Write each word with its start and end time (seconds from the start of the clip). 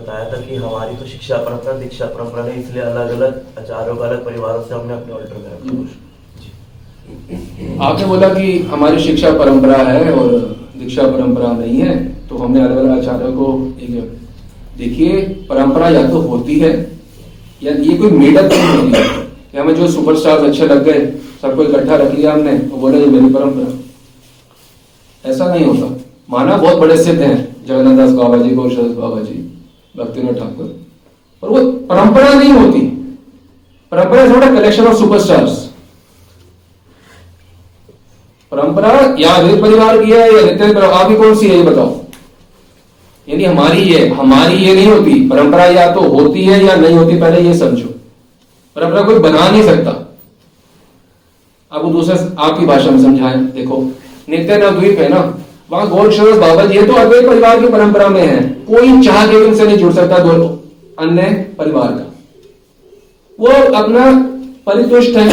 बताया 0.00 0.24
था 0.24 0.40
कि 0.40 0.56
हमारी 0.56 0.96
तो 0.96 1.06
शिक्षा 1.06 1.36
परंपरा, 1.36 1.72
दीक्षा 1.72 2.06
परंपरा 2.06 2.44
नहीं 2.44 2.62
इसलिए 2.62 2.82
अलग 2.82 3.10
अलग 3.10 3.44
आचार्यों 3.58 3.96
का 3.96 4.06
अलग 4.06 4.24
परिवारों 4.24 4.62
से 4.62 4.74
हमने 4.74 4.94
अपने 4.94 5.12
ऑल्टर 5.14 5.58
जी। 5.64 5.70
आपने 7.80 8.06
बोला 8.06 8.28
कि 8.28 8.58
हमारी 8.70 9.02
शिक्षा 9.02 9.30
परंपरा 9.38 9.76
है 9.76 10.12
और 10.12 10.32
दीक्षा 10.76 11.02
परंपरा 11.02 11.52
नहीं 11.52 11.76
है 11.76 12.26
तो 12.28 12.36
हमने 12.36 12.64
अलग 12.64 12.76
अलग 12.76 12.98
आचार्यों 12.98 13.32
को 13.32 13.74
एक 13.80 13.90
देखिए, 14.78 15.20
परंपरा 15.48 15.88
या 15.88 16.08
तो 16.10 16.20
होती 16.20 16.58
है, 16.58 16.90
या 17.62 17.72
ये 17.72 17.96
कोई 17.98 18.10
मेडअप 18.10 18.44
नहीं 18.44 18.68
होती 18.68 18.92
है। 18.92 19.04
कि 19.52 19.58
हमें 19.58 19.74
जो 19.74 19.88
सुपरस्टार्स 19.88 20.42
अच्छे 20.42 20.66
लग 20.66 20.84
गए, 20.84 21.06
सबको 21.42 21.62
इकट्ठा 21.62 21.96
रख 21.96 22.14
लिया 22.14 22.32
हमने 22.32 22.52
और 22.52 22.78
बोला, 22.78 22.98
ये 22.98 23.06
मेरी 23.06 23.28
परंपरा। 23.34 23.66
ऐसा 25.24 25.54
नहीं 25.54 25.64
होता। 25.64 26.04
माना 26.30 26.56
बहुत 26.56 26.78
बड़े 26.78 26.96
सिद्ध 27.04 27.20
हैं, 27.20 27.64
जगन्नाथ 27.66 27.96
दास 27.96 28.10
बाबा 28.10 28.36
जी 28.36 28.50
गौरदास 28.50 28.96
बाबा 28.96 29.20
जी 29.20 29.47
भक्तिनाथ 29.98 30.34
ठाकुर। 30.34 30.80
पर 31.42 31.48
वो 31.48 31.72
परंपरा 31.72 32.34
नहीं 32.34 32.52
होती। 32.52 32.80
परंपरा 33.90 34.22
इज़ 34.22 34.32
कलेक्शन 34.32 34.86
ऑफ़ 34.86 34.96
सुपरस्टार्स। 34.96 35.68
परंपरा 38.52 39.16
या 39.18 39.32
अद्वैत 39.32 39.62
परिवार 39.62 40.04
की 40.04 40.10
है 40.10 40.34
या 40.34 40.42
नित्य 40.42 40.56
परिवार 40.56 40.84
आपकी 40.84 41.16
कौन 41.16 41.34
सी 41.34 41.46
है, 41.46 41.56
ये 41.56 41.62
बताओ। 41.62 42.00
यानी 43.28 43.44
हमारी 43.44 43.78
ये 43.78 44.08
हमारी 44.08 44.54
ये 44.54 44.74
नहीं 44.74 44.86
होती। 44.86 45.28
परंपरा 45.28 45.64
या 45.64 45.94
तो 45.94 46.00
होती 46.00 46.44
है 46.44 46.64
या 46.64 46.76
नहीं 46.76 46.96
होती, 46.96 47.20
पहले 47.20 47.48
ये 47.48 47.58
समझो। 47.58 47.88
परंपरा 48.76 49.02
कोई 49.02 49.18
बना 49.18 49.48
नहीं 49.48 49.62
सकता। 49.62 49.90
आपको 51.72 51.88
दूसरे 51.88 52.18
आपकी 52.38 52.66
भाषा 52.66 52.90
में 52.90 53.02
समझाएँ, 53.02 53.36
देखो। 53.36 53.82
नित्य 54.28 54.56
नवद्वीप 54.56 54.98
है 54.98 55.08
ना? 55.08 55.37
वहाँ 55.70 55.88
गौर 55.88 56.08
किशोर 56.08 56.38
बाबा 56.40 56.64
जी 56.64 56.78
है 56.78 56.86
तो 56.86 56.94
अद्वैत 56.94 57.26
परिवार 57.26 57.60
की 57.60 57.66
परंपरा 57.68 58.08
में 58.08 58.22
है। 58.22 58.38
कोई 58.66 59.00
चाह 59.02 59.26
के 59.26 59.36
उनसे 59.36 59.64
नहीं 59.64 59.76
जुड़ 59.78 59.92
सकता 59.92 60.18
दो 60.18 60.32
अन्य 60.98 61.22
परिवार 61.58 61.88
का। 61.88 62.04
वो 63.38 63.50
अपना 63.74 64.10
परितुष्ट 64.66 65.16
है। 65.16 65.26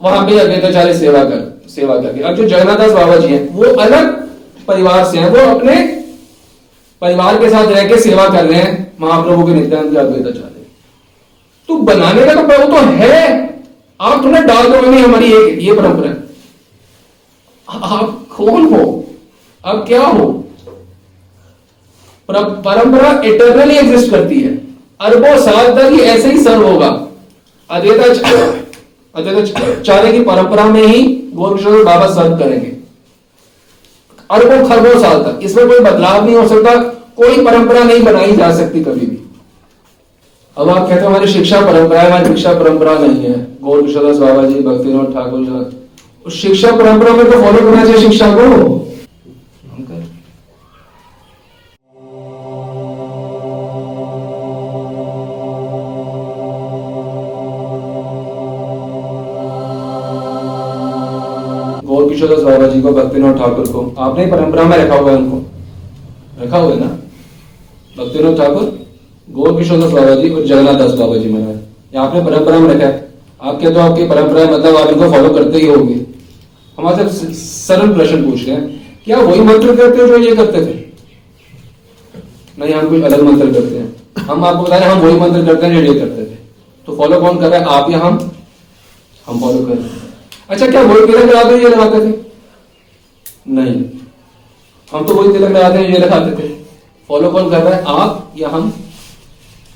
वहाँ 0.00 0.26
पे 0.26 0.38
अद्वैताचार्य 0.38 0.94
सेवा 0.94 1.22
कर, 1.24 1.40
सेवा 1.70 2.00
करके। 2.02 2.20
अब 2.20 2.34
जो 2.36 2.48
जगन्नाथ 2.48 2.88
बाबा 2.94 3.16
जी 3.16 3.28
हैं, 3.28 3.48
वो 3.54 3.64
अलग 3.76 4.10
परिवार 4.68 5.04
से 5.04 5.18
हैं। 5.18 5.30
वो 5.30 5.40
अपने 5.48 5.76
परिवार 7.02 7.38
के 7.40 7.50
साथ 7.50 7.66
रह 7.66 7.88
के 7.88 8.00
सेवा 8.00 8.28
कर 8.28 8.44
रहे 8.44 8.60
हैं। 8.60 8.92
महाप्रभु 9.00 9.46
के 9.46 9.54
नित्यानंद 9.54 9.96
अद्वैताचार्य 9.98 10.64
तो 11.68 11.76
बनाने 11.84 12.24
का 12.24 12.34
तो 12.34 12.40
वो 12.40 12.66
तो 12.68 12.86
है। 12.96 13.18
आप 14.00 14.24
थोड़ा 14.24 14.40
डाल 14.42 14.70
दो 14.72 14.78
हमारी 14.98 15.32
एक 15.34 15.58
ये 15.62 15.72
परंपरा। 15.74 16.10
आप 17.68 18.27
कौन 18.38 18.64
हो? 18.74 19.04
आप 19.64 19.84
क्या 19.88 20.06
हो? 20.06 20.26
परंपरा 22.30 23.10
इटरनली 23.24 23.76
एग्जिस्ट 23.76 24.10
करती 24.10 24.40
है। 24.40 24.50
अरबों 25.00 25.36
साल 25.38 25.66
तक 25.74 25.92
ये 25.92 26.04
ऐसे 26.06 26.32
ही 26.32 26.42
सर्व 26.42 26.66
होगा। 26.66 26.88
अद्वैताचार्य 29.14 30.12
की 30.12 30.20
परंपरा 30.20 30.64
में 30.64 30.82
ही 30.82 31.02
गौर 31.34 31.54
बाबा 31.84 32.06
सर्व 32.06 32.36
करेंगे। 32.36 32.76
अरबों 34.30 34.68
खरबों 34.68 35.00
साल 35.00 35.22
तक। 35.22 35.40
इसमें 35.42 35.68
कोई 35.68 35.80
बदलाव 35.80 36.24
नहीं 36.26 36.36
हो 36.36 36.48
सकता। 36.48 36.74
कोई 37.18 37.44
परंपरा 37.44 37.82
नहीं 37.84 38.02
बनाई 38.02 38.32
जा 38.32 38.50
सकती 38.56 38.80
कभी 38.80 39.06
भी। 39.06 39.18
अब 40.58 40.68
आप 40.68 40.88
कहते 40.88 41.00
हो, 41.00 41.06
हमारी 41.06 41.26
शिक्षा 41.26 41.60
परंपरा 41.60 42.00
है, 42.00 42.06
हमारी 42.06 42.26
शिक्षा 42.26 42.52
परंपरा 42.54 42.98
नहीं 42.98 43.24
है। 43.24 43.46
गौर 43.62 43.82
किशोर 43.86 44.04
दास 44.04 44.16
बाबा 44.16 44.42
जी, 44.42 44.60
भक्तिनाथ 44.60 45.12
ठाकुर 45.14 45.40
जी 45.40 45.77
उस 46.28 46.40
शिक्षा 46.42 46.70
परंपरा 46.76 47.12
में 47.12 47.24
तो 47.26 47.36
फॉलो 47.42 47.58
करना 47.58 47.84
चाहिए 47.84 48.00
शिक्षा 48.00 48.26
को। 48.34 48.46
गौर 61.84 62.08
बाबा 62.44 62.66
जी 62.66 62.80
को, 62.82 62.92
भक्तिनाथ 62.92 63.34
ठाकुर 63.34 63.66
को, 63.66 63.94
आपने 63.98 64.26
परंपरा 64.26 64.64
में 64.64 64.76
रखा 64.76 64.94
हुआ 64.94 65.10
है 65.10 65.16
उनको। 65.16 65.36
रखा 66.42 66.58
हुआ 66.58 66.70
है 66.70 66.80
ना? 66.80 66.90
भक्तिनाथ 67.96 68.36
ठाकुर 68.36 68.66
गौर 69.28 69.58
किशोर 69.58 69.78
दास 69.78 69.92
बाबा 69.92 70.14
जी 70.14 70.30
और 70.30 70.44
जगन्नाथ 70.44 70.78
दास 70.78 70.92
बाबा 70.98 71.16
जी 71.16 71.28
महाराज। 71.28 71.56
ये 71.94 71.98
आपने 71.98 72.24
परंपरा 72.24 72.58
में 72.58 72.68
रखा 72.74 72.86
है। 72.86 72.92
आप 73.40 73.60
कहते 73.60 73.74
हो 73.74 73.80
आपकी 73.80 74.06
परंपरा 74.08 74.44
मतलब 74.52 74.76
आप 74.76 74.88
इनको 74.88 75.10
फॉलो 75.10 75.34
करते 75.34 75.58
ही 75.58 75.66
होंगे। 75.68 75.98
हम 76.78 76.86
आपसे 76.86 77.34
सरल 77.34 77.92
प्रश्न 77.94 78.30
पूछ 78.30 78.46
रहे 78.46 78.56
हैं, 78.56 78.98
क्या 79.04 79.18
वही 79.18 79.40
मंत्र 79.40 79.76
करते 79.76 80.02
हो 80.02 80.08
जो 80.08 80.18
ये 80.18 80.36
करते 80.36 80.66
थे? 80.66 80.88
नहीं 82.58 82.74
हम 82.74 82.88
कुछ 82.88 83.02
अलग 83.02 83.22
मंत्र 83.22 83.52
करते 83.52 83.78
हैं। 83.78 83.96
हम 84.20 84.44
आपको 84.44 84.62
बता 84.62 84.76
रहे 84.76 84.88
हैं, 84.88 84.96
हम 84.96 85.02
वही 85.02 85.16
मंत्र 85.16 85.46
करते 85.46 85.66
हैं 85.66 85.74
जो 85.74 85.92
ये 85.92 86.00
करते 86.00 86.22
थे। 86.22 86.38
तो 86.86 86.96
फॉलो 86.96 87.20
कौन 87.20 87.38
कर 87.38 87.48
रहा 87.48 87.60
है? 87.60 87.66
आप 87.66 87.90
या 87.90 87.98
हम? 87.98 88.30
हम 89.26 89.40
फॉलो 89.40 89.58
कर 89.58 89.72
रहे 89.72 89.82
हैं। 89.82 89.90
अच्छा 90.48 90.66
क्या 90.66 90.82
वही 90.82 91.06
तिलक 91.06 91.24
लगाते 91.24 91.54
ये 91.54 91.68
लगाते 91.68 92.00
थे? 92.00 92.14
नहीं। 93.48 93.84
हम 94.92 95.06
तो 95.06 95.14
वही 95.14 95.32
तिलक 95.32 95.50
लगाते 95.50 95.78
हैं, 95.78 95.88
ये 95.88 95.98
लगाते 95.98 96.42
थे। 96.42 96.48
फॉलो 97.08 97.30
कौन 97.30 97.50
कर 97.50 97.62
रहा 97.62 97.74
है? 97.74 97.84
आप 97.84 98.32
या 98.38 98.48
हम? 98.48 98.72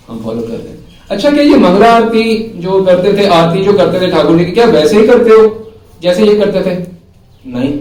हम 0.08 0.22
फॉलो 0.24 0.42
कर 0.42 0.48
रहे 0.48 0.68
हैं। 0.68 0.78
अच्छा 1.10 1.30
क्या 1.30 1.42
ये 1.42 1.56
मंगला 1.56 1.92
आरती 1.92 2.52
जो 2.56 2.82
करते 2.84 3.12
थे, 3.12 3.26
आरती 3.26 3.64
जो 3.64 3.72
करते 3.72 4.00
थे 4.00 4.10
ठाकुर 4.10 4.38
जी 4.38 4.44
की, 4.44 4.52
क्या 4.52 4.66
वैसे 4.66 5.00
ही 5.00 5.06
करते 5.06 5.30
हो? 5.30 5.72
जैसे 6.02 6.26
ये 6.26 6.36
करते 6.36 6.60
थे? 6.60 6.91
नहीं। 7.46 7.80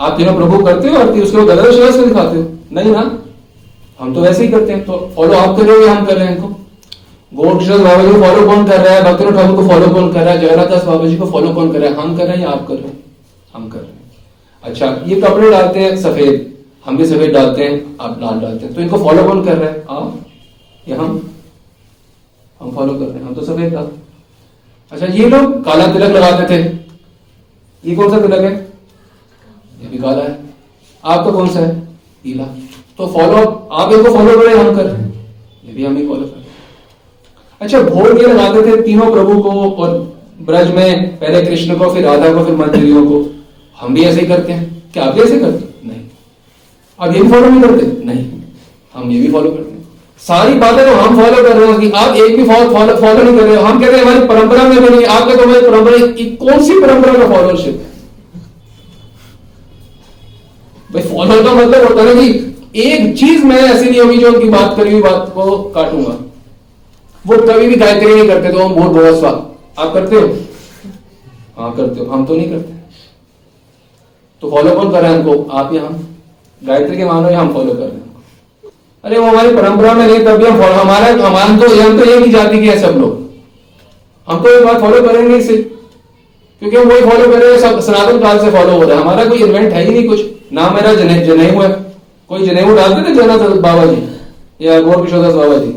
आप 0.00 0.18
तीनों 0.18 0.34
प्रभु 0.34 0.64
करते 0.64 0.88
हो 0.88 0.96
और 0.96 1.08
उसके 1.08 1.36
बाद 1.36 1.46
गलत 1.46 1.66
विश्वास 1.66 1.96
में 1.96 2.08
दिखाते 2.08 2.36
हो। 2.36 2.52
नहीं 2.72 2.92
ना? 2.92 3.18
हम 4.00 4.14
तो 4.14 4.20
वैसे 4.20 4.42
ही 4.42 4.48
करते 4.48 4.72
हैं। 4.72 4.84
तो 4.84 5.12
फॉलो 5.16 5.34
आप 5.34 5.56
कर 5.56 5.62
रहे 5.62 5.76
हो 5.76 5.82
या 5.82 5.94
हम 5.94 6.06
कर 6.06 6.16
रहे 6.16 6.26
हैं 6.26 6.36
इनको। 6.36 6.48
गौर 7.34 7.54
बाबा 7.54 8.02
जी 8.02 8.12
को 8.12 8.20
फॉलो 8.20 8.46
कौन 8.46 8.66
कर 8.66 8.80
रहा 8.80 8.94
है? 8.94 9.02
भक्ति 9.02 9.24
ठाकुर 9.24 9.56
को 9.56 9.68
फॉलो 9.68 9.86
कौन 9.86 10.12
कर 10.12 10.20
रहा 10.20 10.34
है? 10.34 10.40
जगन्नाथ 10.40 10.66
दास 10.66 10.84
बाबा 10.84 11.06
जी 11.06 11.16
को 11.16 11.26
फॉलो 11.26 11.52
कौन 11.54 11.72
कर 11.72 11.78
रहा 11.78 11.90
है? 11.90 11.96
हम 11.96 12.16
कर 12.16 12.26
रहे 12.26 12.36
हैं 12.36 12.44
या 12.44 12.50
आप 12.50 12.66
कर 12.68 12.74
रहे 12.74 12.88
हैं? 12.88 13.04
हम 13.54 13.68
कर 13.68 13.78
रहे 13.78 13.86
हैं। 13.86 14.00
अच्छा 14.62 15.00
ये 15.06 15.20
कपड़े 15.20 15.50
डालते 15.50 15.80
हैं 15.80 15.96
सफ़ेद। 15.96 16.54
हम 16.86 16.96
भी 16.96 17.06
सफ़ेद 17.06 17.30
डालते 17.30 17.64
हैं, 17.64 17.96
आप 18.00 18.20
लाल 18.22 18.40
डालते 18.40 18.64
हैं। 18.64 18.74
तो 18.74 18.80
इनको 18.80 18.98
फॉलो 18.98 19.24
कौन 19.24 19.44
कर 19.44 19.56
रहा 19.56 19.70
है? 19.70 19.84
आप? 19.90 20.18
या 20.88 20.96
हम? 20.96 21.32
हम 22.60 22.70
फॉलो 22.70 22.94
कर 22.94 23.04
रहे 23.04 23.18
हैं। 23.18 23.24
हम 23.24 23.34
तो 23.34 23.42
सफ़ेद 23.42 23.72
डालते 23.72 23.96
अच्छा 24.92 25.06
ये 25.06 25.28
लोग 25.28 25.64
काला 25.64 25.86
तिलक 25.86 26.10
लगाते 26.10 26.58
थे। 26.58 26.83
ये 27.86 27.96
कौन 27.96 28.10
सा 28.10 28.20
तिलक 28.20 28.40
है? 28.40 28.52
ये 29.82 29.88
भी 29.88 29.98
काला 29.98 30.22
है। 30.22 30.38
आपका 31.04 31.30
कौन 31.30 31.48
सा 31.48 31.60
है? 31.60 31.80
पीला। 32.22 32.44
तो 32.98 33.06
फॉलो 33.06 33.68
आप 33.72 33.92
इनको 33.92 34.10
फॉलो 34.14 34.40
करें, 34.40 34.54
हम 34.54 34.76
कर। 34.76 34.86
ये 35.68 35.74
भी 35.74 35.84
हम 35.84 35.96
ही 35.96 36.06
फॉलो 36.08 36.26
कर। 36.26 36.44
अच्छा 37.60 37.80
भोग 37.80 38.22
ये 38.22 38.26
लगाते 38.26 38.62
थे 38.62 38.82
तीनों 38.82 39.10
प्रभु 39.12 39.42
को 39.42 39.70
और 39.70 40.18
ब्रज 40.40 40.74
में 40.74 41.16
पहले 41.16 41.42
कृष्ण 41.42 41.78
को, 41.78 41.90
फिर 41.90 42.04
राधा 42.04 42.32
को, 42.34 42.44
फिर 42.44 42.54
मंत्रियों 42.54 43.06
को। 43.06 43.24
हम 43.80 43.94
भी 43.94 44.04
ऐसे 44.04 44.20
ही 44.20 44.26
करते 44.26 44.52
हैं। 44.52 44.92
क्या 44.92 45.04
आप 45.04 45.14
भी 45.14 45.20
ऐसे 45.20 45.38
करते 45.38 45.88
नहीं। 45.88 46.00
आप 47.00 47.14
ये 47.14 47.22
भी 47.22 47.28
फॉलो 47.28 47.48
नहीं 47.48 47.60
करते? 47.60 48.04
नहीं। 48.04 48.30
हम 48.94 49.10
ये 49.10 49.20
भी 49.20 49.32
फॉलो 49.32 49.50
करते 49.50 49.73
सारी 50.20 50.54
बातें 50.54 50.84
तो 50.86 50.92
हम 50.94 51.16
फॉलो 51.16 51.42
कर 51.42 51.56
रहे 51.56 51.70
हैं 51.70 51.80
कि 51.80 51.90
आप 51.92 52.16
एक 52.16 52.36
भी 52.36 52.44
फॉलो 52.44 52.94
फॉलो 52.96 53.22
नहीं 53.22 53.38
कर 53.38 53.44
रहे 53.44 53.56
हो। 53.56 53.62
हम 53.62 53.80
कहते 53.80 53.96
हैं, 53.96 54.04
हमारी 54.04 54.26
परंपरा 54.28 54.62
में 54.64 54.84
बनी, 54.84 55.04
आपके 55.04 55.36
तो 55.36 55.42
हमारी 55.42 55.60
परंपरा 55.60 55.98
कौन 56.44 56.62
सी 56.64 56.80
परंपरा 56.80 57.12
का 57.14 57.26
फॉलोशिप 57.28 57.74
है 57.76 57.92
भाई 60.90 61.02
फॉलो 61.04 61.42
का 61.44 61.52
मतलब 61.54 61.86
होता 61.88 62.02
है 62.02 62.14
कि 62.16 62.26
एक 62.82 63.16
चीज़ 63.18 63.44
मैं 63.44 63.56
ऐसी 63.62 63.90
नहीं 63.90 64.00
होगी 64.00 64.18
जो 64.18 64.32
उनकी 64.32 64.48
बात 64.48 64.76
करी 64.76 64.92
हुई 64.92 65.02
बात 65.02 65.32
को 65.34 65.56
काटूँगा। 65.74 66.16
वो 67.24 67.36
कभी 67.38 67.66
भी 67.66 67.76
गायत्री 67.76 68.14
नहीं 68.14 68.28
करते 68.28 68.52
तो 68.52 68.58
हम 68.58 68.74
बहुत 68.74 68.92
बहुत 68.92 69.18
स्वा 69.18 69.30
आप 69.78 69.92
करते 69.94 70.16
हो? 70.16 70.28
हाँ 71.58 71.74
करते 71.76 72.00
हो। 72.00 72.06
हम 72.06 72.24
तो 72.26 72.36
नहीं 72.36 72.48
करते। 72.50 72.72
तो 74.42 74.50
फॉलो 74.50 74.74
कौन 74.76 74.90
कर 74.92 75.02
रहे 75.02 75.12
हैं 75.12 75.18
हमको? 75.18 75.50
आप 75.52 75.74
या 75.74 75.82
हम? 75.82 75.98
गायत्री 76.62 76.96
के 76.96 77.04
मानो 77.04 77.30
या 77.30 77.40
हम 77.40 77.52
फॉलो 77.54 77.72
कर 77.72 77.78
रहे 77.78 77.88
हैं? 77.88 78.03
अरे 79.04 79.18
वो 79.18 79.26
हमारी 79.26 79.54
परंपरा 79.56 79.92
में 79.94 80.06
नहीं, 80.06 80.24
तभी 80.24 80.44
हम 80.46 80.54
हमारा 80.54 80.76
हमारा 80.76 81.16
तो 81.16 81.22
हम 81.22 81.58
तो 81.98 82.04
एक 82.04 82.24
ही 82.24 82.30
जाति 82.30 82.58
के 82.58 82.66
हैं 82.66 82.78
सब 82.80 82.98
लोग। 82.98 83.22
हम 84.28 84.42
तो 84.42 84.48
एक 84.50 84.64
बात 84.66 84.80
फॉलो 84.80 85.00
करेंगे 85.02 85.36
इसे, 85.36 85.56
क्योंकि 85.56 86.76
हम 86.76 86.88
वही 86.88 87.00
फॉलो 87.00 87.30
कर 87.32 87.38
रहे 87.38 87.52
हैं, 87.52 87.58
सब 87.60 87.80
सनातन 87.82 88.18
काल 88.20 88.38
से 88.38 88.50
फॉलो 88.50 88.72
हो 88.72 88.82
रहा 88.82 88.96
है। 88.96 89.02
हमारा 89.02 89.24
कोई 89.24 89.38
इन्वेंट 89.38 89.72
है 89.72 89.84
ही 89.84 89.90
नहीं 89.90 90.08
कुछ। 90.08 90.20
ना 90.52 90.70
मेरा 90.70 90.94
जने, 90.94 91.18
जनेऊ 91.26 91.60
है। 91.60 91.68
कोई 92.30 92.46
जनेऊ 92.46 92.74
डालते 92.76 93.02
थे 93.02 93.14
जगन्नाथ 93.14 93.56
बाबा 93.60 93.84
जी 93.84 94.66
या 94.66 94.80
गौर 94.80 95.04
किशोर 95.04 95.22
दास 95.22 95.34
बाबा 95.34 95.56
जी 95.56 95.74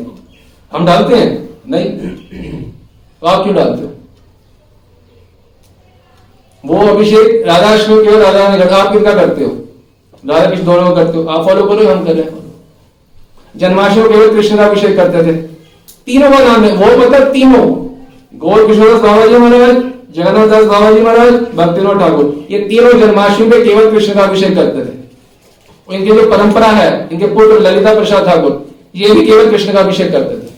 हम 0.72 0.86
डालते 0.86 1.16
हैं? 1.16 1.28
नहीं। 1.68 1.84
तो 1.84 3.26
आप 3.26 3.42
क्यों 3.44 3.54
डालते 3.56 3.82
हो? 3.82 3.90
वो 6.64 6.86
अभिषेक, 6.88 7.42
राधा 7.46 7.68
अष्टमी 7.68 8.04
केवल 8.04 8.22
राधा 8.22 8.56
करते 8.56 8.74
आप 8.74 8.92
किनका 8.92 9.14
करते 9.14 9.44
हो? 9.44 9.50
राधा 10.24 10.50
कृष्ण 10.50 10.64
दोनों 10.64 10.94
करते 10.96 11.18
हो। 11.18 11.24
आप 11.26 11.46
फॉलो 11.46 11.66
करो, 11.66 11.88
हम 11.88 12.04
कर 12.04 12.12
रहे 12.12 12.22
हैं। 12.22 12.46
जन्माष्टमी 13.56 14.08
केवल 14.08 14.30
कृष्ण 14.30 14.56
का 14.56 14.66
अभिषेक 14.66 14.96
करते 14.96 15.22
थे। 15.22 15.36
तीनों 16.06 16.30
का 16.30 16.38
नाम 16.38 16.64
है, 16.64 16.72
वो 16.76 16.96
मतलब 16.96 17.32
तीनों। 17.32 17.66
गौर 18.38 18.66
किशोर 18.66 18.92
दास 18.92 19.00
बाबा 19.00 19.26
जी 19.26 19.38
महाराज, 19.38 19.76
जगन्नाथ 20.14 20.46
दास 20.46 20.64
बाबा 20.64 20.90
जी 20.90 21.00
महाराज, 21.00 21.32
भक्तिनाथ 21.32 21.98
ठाकुर, 21.98 22.46
ये 22.50 22.58
तीनों 22.58 22.92
जन्माष्टमी 22.92 23.50
पे 23.50 23.64
केवल 23.64 23.90
कृष्ण 23.90 24.14
का 24.14 24.22
अभिषेक 24.22 24.54
करते 24.54 24.84
थे। 24.84 24.96
इनकी 25.96 26.12
जो 26.12 26.30
परंपरा 26.30 26.66
है, 26.66 27.08
इनके 27.12 27.26
पुत्र 27.26 27.60
ललिता 27.60 27.94
प्रसाद 27.94 28.26
ठाकुर, 28.26 28.66
ये 28.96 29.10
भी 29.10 29.26
केवल 29.26 29.50
कृष्ण 29.50 29.72
का 29.72 29.80
अभिषेक 29.80 30.12
करते 30.12 30.36
थे। 30.36 30.50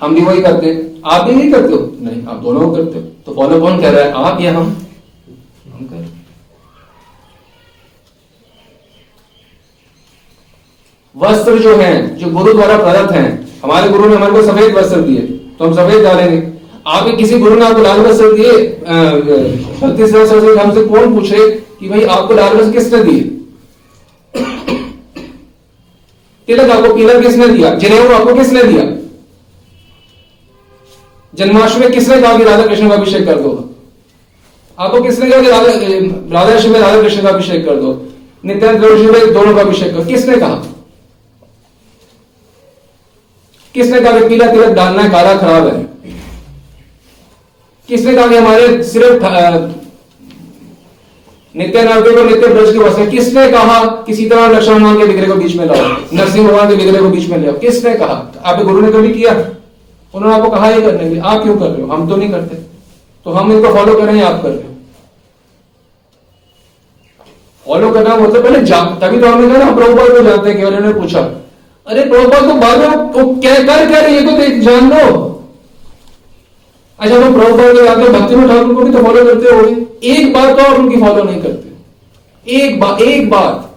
हम 0.00 0.14
भी 0.14 0.20
वही 0.20 0.42
करते 0.42 0.94
आप 1.06 1.24
भी 1.24 1.34
नहीं 1.34 1.52
करते 1.52 1.72
हो? 1.72 1.96
नहीं, 2.00 2.26
आप 2.26 2.36
दोनों 2.36 2.70
करते 2.74 2.98
हो। 2.98 3.04
तो 3.26 3.34
फॉलो 3.34 3.60
कौन 3.60 3.80
कह 3.80 3.90
रहा 3.90 4.04
है? 4.04 4.12
आप 4.12 4.40
या 4.40 4.52
हम 4.52 4.70
कर 5.90 5.96
रहे 5.96 6.04
हैं। 6.04 6.12
वस्त्र 11.16 11.58
जो 11.58 11.74
है, 11.76 12.16
जो 12.16 12.26
गुरु 12.30 12.52
द्वारा 12.52 12.76
प्रदत्त 12.78 13.12
है, 13.12 13.24
हमारे 13.64 13.88
गुरु 13.88 14.08
ने 14.08 14.14
हमारे 14.16 14.32
को 14.32 14.42
सफ़ेद 14.42 14.74
वस्त्र 14.76 15.00
दिए 15.00 15.20
तो 15.58 15.64
हम 15.64 15.74
सफ़ेद 15.74 16.02
डालेंगे। 16.04 16.42
आपके 16.86 17.12
किसी 17.16 17.38
गुरु 17.38 17.54
ने 17.54 17.64
आपको 17.64 17.82
लाल 17.82 18.00
वस्त्र 18.00 18.32
दिए 18.32 18.52
हमसे 20.56 20.84
कौन 20.84 21.14
पूछे 21.14 21.48
कि 21.80 21.88
भाई 21.88 22.02
आपको 22.06 22.34
लाल 22.34 22.56
वस्त्र 22.56 22.72
किसने 22.72 23.02
दिए? 23.04 23.20
तिलक 26.48 26.70
आपको 26.70 26.94
पीला 26.94 27.20
किसने 27.20 27.48
दिया? 27.48 27.74
जनेऊ 27.76 28.12
आपको 28.12 28.34
किसने 28.34 28.62
दिया? 28.64 28.84
जन्माष्टमी 31.32 31.88
किसने 31.90 32.20
कहा 32.20 32.36
कि 32.38 32.44
राधा 32.44 32.66
कृष्ण 32.66 32.88
का 32.88 32.94
अभिषेक 32.94 33.24
कर 33.26 33.38
दो? 33.40 33.50
आपको 34.78 35.00
किसने 35.02 35.30
कहा 35.30 35.40
कि 35.40 35.48
राधा 35.48 35.72
राधा 36.34 36.68
में 36.68 36.80
राधा 36.80 37.00
कृष्ण 37.02 37.22
का 37.22 37.28
अभिषेक 37.28 37.64
कर 37.66 37.76
दो? 37.76 37.92
नित्यानंद 38.44 38.80
दोनों 39.34 39.54
का 39.54 39.60
अभिषेक 39.60 39.92
करो 39.94 40.04
किसने 40.04 40.36
कहा? 40.36 40.62
किसने 43.74 44.00
कहा 44.00 44.18
कि 44.20 44.28
पीला 44.28 44.46
तिलक 44.52 44.74
डालना 44.74 45.02
है, 45.02 45.10
काला 45.10 45.36
खराब 45.36 45.66
है? 45.66 45.82
किसने 47.88 48.14
कहा 48.14 48.26
कि 48.26 48.36
हमारे 48.36 48.82
सिर्फ़ 48.84 49.24
नित्य 51.54 51.82
नागरिक 51.82 52.18
और 52.18 52.26
नित्य 52.26 52.48
ब्रज 52.48 52.72
की 52.72 52.78
वस्तु 52.78 53.10
किसने 53.10 53.50
कहा 53.50 53.84
कि 54.06 54.14
सीताराम 54.14 54.52
लक्ष्मण 54.52 54.78
भगवान 54.78 54.98
के 54.98 55.04
विग्रह 55.04 55.28
को 55.28 55.34
बीच 55.34 55.54
में 55.56 55.64
लाओ, 55.66 55.76
नरसिंह 56.12 56.48
भगवान 56.48 56.68
के 56.68 56.74
विग्रह 56.74 57.00
को 57.00 57.08
बीच 57.08 57.28
में 57.30 57.38
लाओ 57.38 57.58
किसने 57.58 57.94
कहा? 57.94 58.14
आपके 58.44 58.64
गुरु 58.64 58.80
ने 58.80 58.92
कभी 58.92 59.12
किया। 59.12 59.32
उन्होंने 60.14 60.34
आपको 60.36 60.50
कहा 60.50 60.68
ही 60.68 60.82
करने 60.82 61.10
के 61.10 61.20
आप 61.20 61.42
क्यों 61.42 61.56
कर 61.56 61.66
रहे 61.66 61.82
हो? 61.82 61.92
हम 61.92 62.08
तो 62.08 62.16
नहीं 62.16 62.30
करते। 62.30 62.56
तो 63.26 63.30
हम 63.30 63.52
इनको 63.52 63.72
फॉलो 63.74 63.94
कर 63.94 64.04
रहे 64.04 64.16
हैं, 64.16 64.24
आप 64.24 64.42
कर 64.42 64.48
रहे 64.48 64.58
हो। 64.58 64.74
फॉलो 67.66 67.90
करना 67.92 68.16
मतलब 68.16 68.42
पहले 68.42 68.58
तभी 69.00 69.20
तो 69.20 69.26
हमने 69.26 69.48
कहा 69.48 69.58
ना 69.58 69.74
प्रभुपाल 69.76 70.08
को 70.08 70.22
जानते 70.22 70.48
हैं 70.48 70.58
केवल 70.58 70.74
उन्होंने 70.74 71.00
पूछा। 71.00 71.20
अरे 71.86 72.04
प्रभुपाल 72.04 72.46
तो 72.48 72.54
बाद 72.54 72.78
में 72.78 72.88
वो 73.14 73.34
क्या 73.40 73.54
कर 73.56 73.86
क्या 73.88 74.00
रहे 74.00 74.14
ये 74.14 74.20
तो 74.26 74.36
देख 74.36 74.62
जान 74.62 74.88
लो 74.90 75.00
अच्छा 76.98 77.16
वो 77.16 77.32
प्रभुपाल 77.32 77.76
को 77.76 77.80
हो 78.02 78.12
भक्ति 78.12 78.36
ठाकुर 78.48 78.74
को 78.74 78.82
भी 78.82 78.92
तो 78.92 79.02
फॉलो 79.04 79.24
करते 79.24 79.50
हो 79.50 79.60
एक 80.12 80.32
बात 80.34 80.56
तो 80.58 80.64
और 80.64 80.78
उनकी 80.78 81.00
फॉलो 81.00 81.22
नहीं 81.22 81.42
करते। 81.42 82.56
एक 82.56 82.80
बात 82.80 83.00
एक 83.02 83.30
बात 83.30 83.70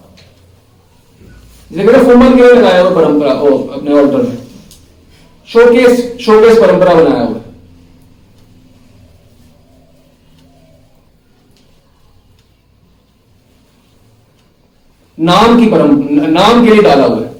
जैसे 1.71 2.03
फुमन 2.05 2.35
के 2.37 2.43
लगाया 2.43 2.81
हुआ 2.81 2.93
परंपरा 2.95 3.33
वो 3.33 3.57
अपने 3.75 3.93
ऑल्टर 3.93 4.21
में। 4.21 4.37
शोकेस 5.47 6.17
शोकेस 6.21 6.57
परंपरा 6.59 6.93
बनाया 6.93 7.23
हुआ 7.23 7.35
है। 7.35 7.45
नाम 15.17 15.59
की 15.59 15.69
परम, 15.71 15.97
नाम 16.31 16.65
के 16.65 16.71
लिए 16.71 16.81
डाला 16.81 17.05
हुआ 17.05 17.17
है। 17.17 17.35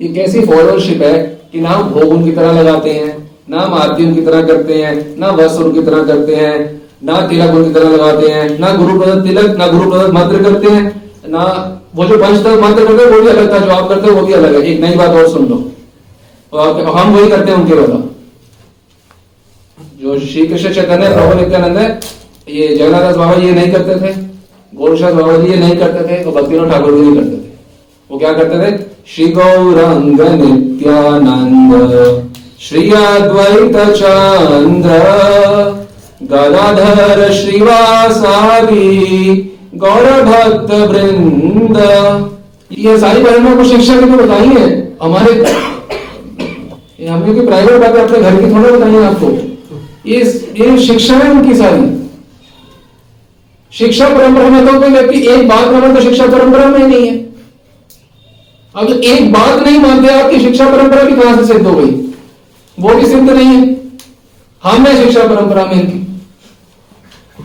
ये 0.00 0.08
कैसी 0.08 0.40
फॉलोअरशिप 0.40 1.02
है 1.02 1.40
कि 1.52 1.60
ना 1.60 1.78
भोग 1.78 2.08
उनकी 2.08 2.32
तरह 2.32 2.62
लगाते 2.62 2.90
हैं, 2.90 3.30
ना 3.50 3.58
आरती 3.58 4.04
उनकी 4.04 4.20
तरह 4.20 4.42
करते 4.42 4.74
हैं, 4.74 5.18
ना 5.18 5.30
वस्त्र 5.30 5.64
उनकी 5.64 5.82
तरह 5.82 6.02
करते 6.02 6.34
हैं, 6.34 6.82
ना 7.04 7.26
तिलक 7.26 7.50
उनकी 7.50 7.74
तरह 7.74 7.88
लगाते 7.88 8.28
हैं, 8.28 8.58
ना 8.58 8.72
गुरु 8.72 9.00
प्रदत्त 9.00 9.22
तिलक, 9.22 9.56
ना 9.56 9.66
गुरु 9.66 9.90
प्रदत्त 9.90 10.10
मंत्र 10.10 10.42
करते 10.42 10.68
हैं, 10.68 11.12
ना 11.28 11.76
वो 11.94 12.04
जो 12.04 12.16
पंचतत्व 12.16 12.62
मंत्र 12.62 12.86
करते 12.86 13.04
हैं, 13.04 13.10
वो 13.10 13.20
भी 13.20 13.28
अलग 13.28 13.52
था, 13.52 13.58
जो 13.58 13.70
आप 13.70 13.88
करते 13.88 14.10
हो 14.10 14.16
वो 14.16 14.26
भी 14.26 14.32
अलग 14.32 14.54
है। 14.54 14.66
एक 14.66 14.80
नई 14.80 14.94
बात 14.94 15.10
और 15.10 15.28
सुन 15.28 15.46
लो। 15.46 15.72
और 16.52 16.68
आप- 16.68 16.96
हम 16.96 17.16
वही 17.16 17.28
करते 17.28 17.52
हैं 17.52 17.58
उनके 17.58 17.74
वाला 17.74 18.14
जो 20.02 20.20
श्री 20.20 20.46
कृष्ण 20.46 20.74
चैतन्य, 20.74 21.08
प्रभु 21.08 21.40
नित्यानंद 21.40 21.78
है, 21.78 22.00
ये 22.48 22.76
जगन्नाथ 22.76 23.00
दास 23.00 23.16
बाबा 23.16 23.32
ये 23.32 23.52
नहीं 23.52 23.72
करते 23.72 23.94
थे 23.94 24.14
गोरक्षनाथ 24.74 25.12
बाबा 25.12 25.36
जी 25.36 25.48
ये 25.48 25.56
नहीं 25.56 25.76
करते 25.76 26.08
थे 26.08 26.24
और 26.24 26.42
भक्तिनाथ 26.42 26.66
ठाकुर 26.66 26.92
भी 26.92 27.00
नहीं 27.00 27.14
करते 27.14 27.36
थे। 27.36 27.52
वो 28.10 28.18
क्या 28.18 28.32
करते 28.32 28.72
थे? 28.72 28.89
श्री 29.08 29.26
गौरंग 29.28 30.20
नित्यानंद 30.40 31.72
श्री 32.60 32.82
अद्वैत 32.92 33.76
चंद्र 33.96 34.98
गदाधर 36.32 37.22
श्रीवासादि 37.32 38.88
गौर 39.76 40.06
भक्त 40.22 40.70
वृंद 40.90 41.78
ये 42.78 42.98
सारी 42.98 43.22
परंपरा 43.22 43.54
को 43.56 43.64
शिक्षा 43.70 43.94
की 44.00 44.10
तो 44.10 44.16
बताई 44.16 44.48
है। 44.48 44.66
हमारे 45.02 45.32
हमने 47.06 47.32
कोई 47.34 47.46
प्राइवेट 47.46 47.80
बातें 47.80 48.00
अपने 48.02 48.18
घर 48.20 48.36
की 48.40 48.46
थोड़ा 48.54 48.70
बताई 48.76 48.92
है 48.92 49.04
आपको। 49.04 49.30
ये 50.06 50.20
ये 50.58 50.78
शिक्षा 50.86 51.14
है 51.14 51.30
उनकी 51.30 51.54
सारी। 51.54 51.88
शिक्षा 53.72 54.08
परंपरा 54.08 54.48
में 54.48 54.66
तो 54.66 54.72
कोई 54.80 54.90
व्यक्ति 54.90 55.26
एक 55.32 55.48
बात 55.48 55.72
माने 55.72 55.94
तो 55.94 56.00
शिक्षा 56.02 56.26
परंपरा 56.26 56.66
में 56.66 56.78
नहीं 56.78 57.06
है। 57.08 57.18
अगर 58.76 58.92
एक 58.92 59.32
बात 59.32 59.66
नहीं 59.66 59.78
मानते 59.78 60.08
आपकी 60.14 60.40
शिक्षा 60.40 60.70
परंपरा 60.70 61.02
भी 61.02 61.22
कहाँ 61.22 61.36
से 61.36 61.44
सिद्ध 61.44 61.66
हो 61.66 61.74
गई? 61.74 61.90
वो 62.78 62.94
भी 62.94 63.06
सिद्ध 63.06 63.30
नहीं 63.30 63.46
है। 63.46 63.76
हम 64.64 64.86
है 64.86 65.04
शिक्षा 65.04 65.22
परंपरा 65.28 65.64
में 65.64 66.00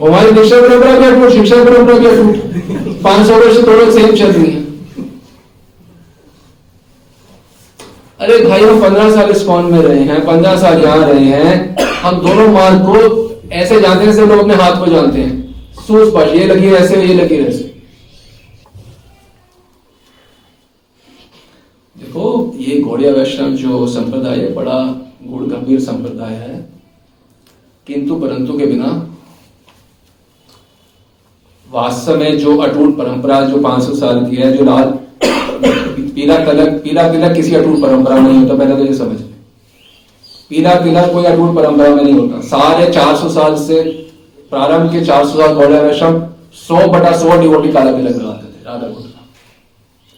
हमारी 0.01 0.35
शिक्षा 0.35 0.61
परंपरा 0.61 0.99
क्या 0.99 1.09
अटूट, 1.09 1.31
शिक्षा 1.31 1.63
परंपरा 1.63 1.97
क्या 1.99 2.11
अटूट। 2.11 3.01
पाँच 3.01 3.27
सौ 3.27 3.35
वर्ष 3.35 3.67
थोड़ा 3.67 3.91
सेम 3.91 4.15
चल 4.15 4.31
रही 4.31 4.51
है। 4.51 4.63
अरे 8.19 8.37
भाई, 8.45 8.63
हम 8.63 8.81
पंद्रह 8.81 9.15
साल 9.15 9.29
इस 9.29 9.43
कौन 9.43 9.65
में 9.65 9.81
रहे 9.81 9.99
हैं? 9.99 10.25
पंद्रह 10.25 10.57
साल 10.57 10.81
यहाँ 10.81 10.97
रहे 10.97 11.25
हैं। 11.25 11.77
हम 12.01 12.17
दोनों 12.17 12.47
मार्ग 12.47 12.77
को 12.79 13.51
ऐसे 13.51 13.81
जानते 13.81 14.05
हैं 14.05 14.13
जैसे 14.13 14.25
लोग 14.25 14.39
अपने 14.39 14.53
हाथ 14.53 14.85
को 14.85 14.91
जानते 14.91 15.19
हैं। 15.19 15.55
सूझ 15.87 16.13
पाश 16.13 16.29
ये 16.29 16.45
लगी 16.45 16.67
ऐसे, 16.67 17.01
ये 17.01 17.13
लगी 17.13 17.35
ऐसे। 17.35 17.74
देखो, 22.15 22.53
ये 22.57 22.79
गौड़िया 22.81 23.11
वैष्णव 23.11 23.51
जो 23.53 23.87
संप्रदाय 23.87 24.37
है, 24.37 24.53
बड़ा 24.55 24.77
गुड़ 25.23 25.43
गंभीर 25.43 25.79
संप्रदाय 25.79 26.33
है। 26.33 26.53
किंतु 27.87 28.15
परंतु 28.15 28.57
के 28.57 28.65
बिना 28.65 28.91
वास्तव 31.69 32.17
में 32.17 32.37
जो 32.39 32.55
अटूट 32.57 32.97
परंपरा 32.97 33.39
जो 33.41 33.57
500 33.61 33.95
साल 33.95 34.25
की 34.25 34.35
है, 34.35 34.51
जो 34.53 34.65
लाल 34.65 34.93
पीला 36.15 36.37
तिलक 36.45 36.81
पीला 36.83 37.09
तिलक 37.11 37.35
किसी 37.35 37.55
अटूट 37.55 37.81
परंपरा 37.81 38.15
में 38.15 38.29
नहीं 38.29 38.39
होता, 38.39 38.55
पहले 38.55 38.75
तो 38.75 38.85
ये 38.85 38.93
समझ 38.95 39.19
लें। 39.19 39.33
पीला 40.49 40.79
तिलक 40.81 41.11
कोई 41.13 41.25
अटूट 41.25 41.55
परंपरा 41.55 41.89
में 41.89 42.03
नहीं 42.03 42.13
होता। 42.13 42.41
साढ़े 42.47 42.91
चार 42.93 43.15
सौ 43.15 43.29
साल 43.31 43.55
से 43.57 43.81
प्रारंभ 44.51 44.91
के 44.91 45.05
चार 45.05 45.25
सौ 45.25 45.39
साल 45.39 45.53
गौड़िया 45.55 45.81
वैष्णव 45.81 46.27
सौ 46.57 46.87
बटा 46.89 47.17
सौ 47.17 47.37
डिवोटी 47.37 47.71
काला 47.71 47.91
तिलक 47.91 48.15
लगाते 48.15 48.45
थे, 48.45 48.63
राधा 48.65 48.87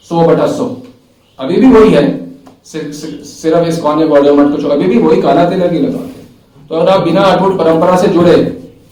सौ 0.10 0.28
बटा 0.28 0.48
सौ। 0.48 0.76
अभी 1.40 1.56
भी 1.58 1.68
वही 1.70 1.92
है। 1.92 2.06
सिर्फ़ 2.66 3.66
इस 3.66 3.80
कौन 3.80 4.06
बॉडी 4.08 4.32
मठ 4.32 4.52
कुछ 4.52 4.66
अभी 4.68 4.86
भी 4.86 4.98
वही 5.00 5.22
काला 5.22 5.50
तिलक 5.50 5.72
ही 5.72 5.80
लगाते 5.80 6.26
तो 6.70 6.76
अगर 6.76 6.90
आप 6.92 7.02
बिना 7.02 7.22
अटूट 7.24 7.58
परंपरा 7.58 7.96
से 7.98 8.08
जुड़े, 8.08 8.36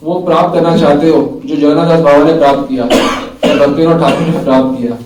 वो 0.03 0.19
प्राप्त 0.21 0.53
करना 0.53 0.75
चाहते 0.77 1.09
हो, 1.09 1.41
जो 1.45 1.55
जगन्नाथ 1.55 1.87
दास 1.87 1.99
बाबा 2.01 2.23
ने 2.23 2.33
प्राप्त 2.35 2.67
किया 2.69 2.83
या 2.83 3.55
भक्तिनाथ 3.57 3.99
ठाकुर 3.99 4.27
ने 4.27 4.43
प्राप्त 4.43 4.77
किया, 4.77 4.97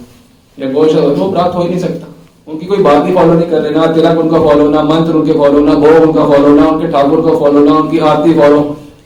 या 0.58 0.72
गोश, 0.72 0.94
वो 0.94 1.30
प्राप्त 1.32 1.56
हो 1.56 1.62
ही 1.62 1.70
नहीं 1.70 1.80
सकता। 1.80 2.08
उनकी 2.48 2.66
कोई 2.66 2.84
बात 2.84 3.08
ही 3.08 3.14
फॉलो 3.16 3.34
नहीं 3.34 3.50
कर 3.50 3.62
रहे 3.62 3.72
ना 3.72 3.86
तिलक 3.94 4.20
उनका 4.20 4.40
फॉलो 4.40 4.68
ना, 4.70 4.82
मंत्र 4.84 5.14
उनके 5.14 5.34
फॉलो 5.34 5.60
ना, 5.60 5.74
भोग 5.76 6.04
उनका 6.04 6.26
फॉलो 6.26 6.54
ना, 6.56 6.68
उनके 6.68 6.92
ठाकुर 6.92 7.22
का 7.22 7.38
फॉलो 7.40 7.64
ना, 7.64 7.74
उनकी 7.74 8.00
आरती 8.02 8.34
फॉलो 8.34 8.60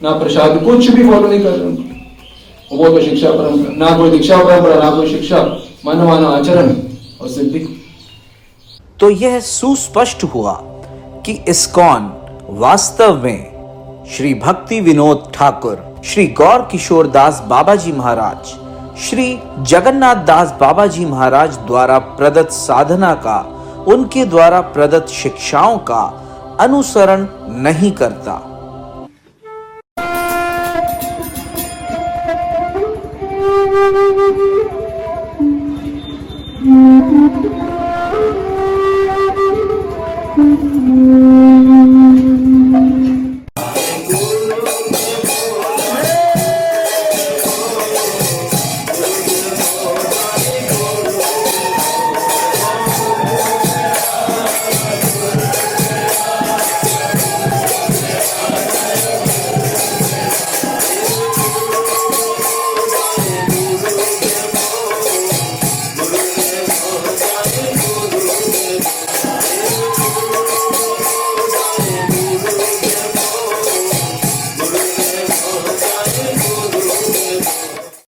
ना, 0.04 0.12
प्रसाद, 0.20 0.64
कुछ 0.66 0.90
भी 0.90 1.04
फॉलो 1.04 1.28
नहीं 1.28 1.40
कर 1.40 1.50
रहे 1.52 1.92
वो 2.72 2.90
तो 2.90 3.02
शिक्षा 3.02 3.32
परंपरा, 3.32 3.74
ना 3.78 3.98
कोई 3.98 4.10
दीक्षा 4.12 4.38
परंपरा, 4.38 4.76
ना 4.76 4.90
कोई 4.92 5.08
शिक्षा 5.08 5.40
मन 5.86 5.98
माना 6.04 6.28
आचरण 6.30 6.76
और 7.22 7.28
सिद्धि 7.30 7.60
तो 9.04 9.10
यह 9.10 9.40
सुस्पष्ट 9.40 10.24
हुआ 10.24 10.52
कि 11.26 11.32
इस्कॉन 11.50 12.04
वास्तव 12.60 13.16
में 13.24 14.06
श्री 14.10 14.34
भक्ति 14.34 14.80
विनोद 14.82 15.24
ठाकुर, 15.34 15.82
श्री 16.06 16.26
गौर 16.38 16.62
किशोर 16.72 17.08
दास 17.08 17.42
बाबा 17.50 17.76
जी 17.76 17.92
महाराज, 17.92 18.54
श्री 19.00 19.26
जगन्नाथ 19.70 20.24
दास 20.26 20.54
बाबा 20.62 20.86
जी 20.88 21.06
महाराज 21.06 21.58
द्वारा 21.68 21.98
प्रदत्त 22.16 22.52
साधना 22.52 23.14
का, 23.26 23.40
उनके 23.88 24.26
द्वारा 24.26 24.62
प्रदत्त 24.72 25.12
शिक्षाओं 25.14 25.78
का 25.92 26.04
अनुसरण 26.62 27.28
नहीं 27.64 27.92
करता 28.02 28.42
Thank 36.66 37.44
you. 37.46 37.73
Mm-hmm. 40.36 41.33